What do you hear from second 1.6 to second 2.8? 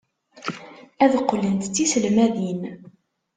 d tiselmadin.